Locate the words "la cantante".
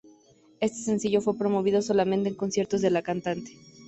2.89-3.51